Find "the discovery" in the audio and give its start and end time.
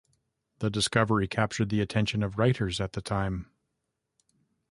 0.57-1.27